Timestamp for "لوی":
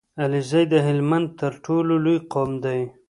2.03-2.17